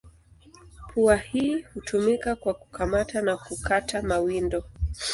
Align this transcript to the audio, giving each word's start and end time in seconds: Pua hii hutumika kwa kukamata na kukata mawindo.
Pua 0.93 1.15
hii 1.15 1.61
hutumika 1.61 2.35
kwa 2.35 2.53
kukamata 2.53 3.21
na 3.21 3.37
kukata 3.37 4.01
mawindo. 4.01 4.63